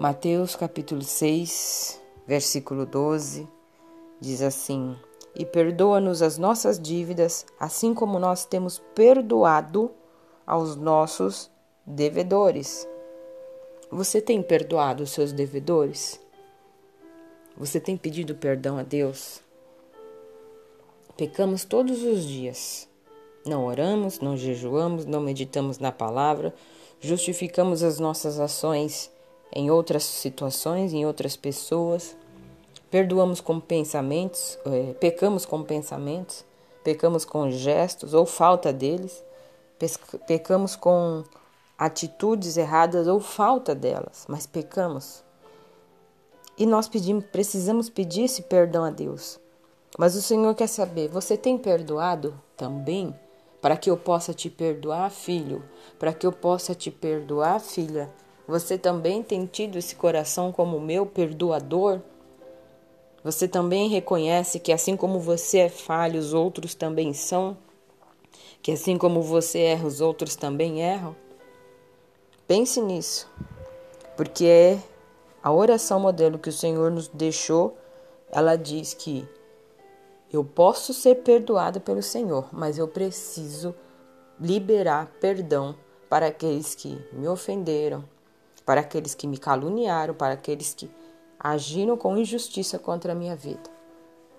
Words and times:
Mateus 0.00 0.56
capítulo 0.56 1.02
6, 1.02 2.00
versículo 2.26 2.86
12, 2.86 3.46
diz 4.20 4.42
assim: 4.42 4.96
E 5.34 5.44
perdoa-nos 5.44 6.22
as 6.22 6.38
nossas 6.38 6.78
dívidas, 6.78 7.46
assim 7.60 7.94
como 7.94 8.18
nós 8.18 8.44
temos 8.44 8.78
perdoado 8.94 9.92
aos 10.46 10.76
nossos 10.76 11.50
devedores. 11.86 12.88
Você 13.90 14.20
tem 14.20 14.42
perdoado 14.42 15.02
os 15.02 15.10
seus 15.10 15.30
devedores? 15.30 16.18
Você 17.56 17.78
tem 17.78 17.96
pedido 17.96 18.34
perdão 18.34 18.78
a 18.78 18.82
Deus? 18.82 19.40
Pecamos 21.16 21.64
todos 21.64 22.02
os 22.02 22.26
dias. 22.26 22.88
Não 23.46 23.66
oramos, 23.66 24.20
não 24.20 24.36
jejuamos, 24.36 25.04
não 25.04 25.20
meditamos 25.20 25.78
na 25.78 25.92
palavra, 25.92 26.54
justificamos 26.98 27.82
as 27.82 27.98
nossas 27.98 28.40
ações 28.40 29.12
em 29.52 29.70
outras 29.70 30.04
situações, 30.04 30.92
em 30.92 31.04
outras 31.04 31.36
pessoas, 31.36 32.16
perdoamos 32.90 33.40
com 33.40 33.58
pensamentos, 33.58 34.58
é, 34.66 34.92
pecamos 34.94 35.46
com 35.46 35.62
pensamentos, 35.62 36.44
pecamos 36.84 37.24
com 37.24 37.50
gestos 37.50 38.14
ou 38.14 38.26
falta 38.26 38.72
deles, 38.72 39.22
pecamos 40.26 40.76
com 40.76 41.24
atitudes 41.78 42.56
erradas 42.56 43.06
ou 43.06 43.18
falta 43.18 43.74
delas, 43.74 44.24
mas 44.28 44.46
pecamos. 44.46 45.24
E 46.56 46.66
nós 46.66 46.88
pedimos, 46.88 47.24
precisamos 47.24 47.88
pedir 47.88 48.24
esse 48.24 48.42
perdão 48.42 48.84
a 48.84 48.90
Deus. 48.90 49.40
Mas 49.98 50.14
o 50.14 50.22
Senhor 50.22 50.54
quer 50.54 50.68
saber: 50.68 51.08
você 51.08 51.36
tem 51.36 51.58
perdoado 51.58 52.38
também? 52.56 53.14
Para 53.60 53.76
que 53.76 53.88
eu 53.88 53.96
possa 53.96 54.34
te 54.34 54.50
perdoar, 54.50 55.08
filho, 55.10 55.62
para 55.98 56.12
que 56.12 56.26
eu 56.26 56.32
possa 56.32 56.74
te 56.74 56.90
perdoar, 56.90 57.60
filha. 57.60 58.10
Você 58.46 58.76
também 58.76 59.22
tem 59.22 59.46
tido 59.46 59.78
esse 59.78 59.94
coração 59.94 60.50
como 60.50 60.76
o 60.76 60.80
meu, 60.80 61.06
perdoador? 61.06 62.00
Você 63.22 63.46
também 63.46 63.88
reconhece 63.88 64.58
que 64.58 64.72
assim 64.72 64.96
como 64.96 65.20
você 65.20 65.58
é 65.58 65.68
falho, 65.68 66.18
os 66.18 66.34
outros 66.34 66.74
também 66.74 67.12
são? 67.12 67.56
Que 68.60 68.72
assim 68.72 68.98
como 68.98 69.22
você 69.22 69.60
erra, 69.60 69.86
os 69.86 70.00
outros 70.00 70.34
também 70.34 70.80
erram? 70.82 71.14
Pense 72.46 72.80
nisso, 72.80 73.30
porque 74.16 74.44
é 74.44 74.78
a 75.42 75.52
oração 75.52 76.00
modelo 76.00 76.38
que 76.38 76.48
o 76.48 76.52
Senhor 76.52 76.90
nos 76.90 77.08
deixou. 77.08 77.76
Ela 78.30 78.56
diz 78.56 78.92
que 78.92 79.26
eu 80.32 80.44
posso 80.44 80.92
ser 80.92 81.16
perdoada 81.16 81.78
pelo 81.78 82.02
Senhor, 82.02 82.48
mas 82.52 82.78
eu 82.78 82.88
preciso 82.88 83.74
liberar 84.40 85.12
perdão 85.20 85.76
para 86.08 86.26
aqueles 86.26 86.74
que 86.74 86.98
me 87.12 87.28
ofenderam, 87.28 88.04
para 88.64 88.80
aqueles 88.80 89.14
que 89.14 89.26
me 89.26 89.38
caluniaram, 89.38 90.14
para 90.14 90.34
aqueles 90.34 90.74
que 90.74 90.90
agiram 91.38 91.96
com 91.96 92.16
injustiça 92.16 92.78
contra 92.78 93.12
a 93.12 93.14
minha 93.14 93.34
vida. 93.34 93.70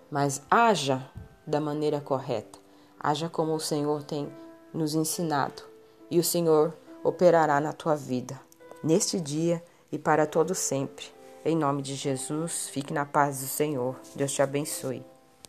Mas 0.10 0.42
haja 0.50 1.10
da 1.46 1.60
maneira 1.60 2.00
correta, 2.00 2.60
haja 3.00 3.28
como 3.28 3.54
o 3.54 3.60
Senhor 3.60 4.04
tem 4.04 4.32
nos 4.74 4.96
ensinado, 4.96 5.64
e 6.10 6.20
o 6.20 6.24
Senhor 6.24 6.74
operará 7.04 7.60
na 7.60 7.74
tua 7.74 7.96
vida, 7.96 8.40
neste 8.84 9.20
dia 9.20 9.64
e 9.92 10.00
para 10.00 10.26
todo 10.26 10.56
sempre. 10.56 11.06
Em 11.46 11.58
nome 11.58 11.82
de 11.82 11.96
Jesus, 11.96 12.70
fique 12.70 12.94
na 12.94 13.06
paz 13.06 13.42
do 13.42 13.48
Senhor. 13.48 13.96
Deus 14.16 14.32
te 14.32 14.42
abençoe. 14.42 15.13